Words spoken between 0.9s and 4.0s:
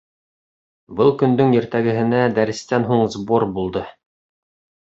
Был көндөң иртәгеһенә дәрестән һуң сбор булды.